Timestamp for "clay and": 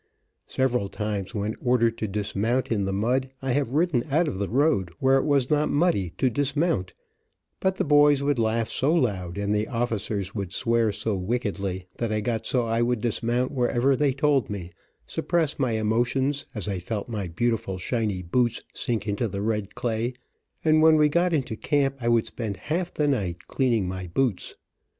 19.75-20.81